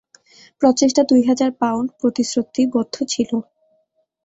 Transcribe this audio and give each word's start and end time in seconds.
প্রচেষ্টা 0.61 1.01
দুই 1.09 1.21
হাজার 1.29 1.49
পাউন্ড 1.61 1.89
প্রতিশ্রুতিবদ্ধ 1.99 2.95
ছিল। 3.03 3.31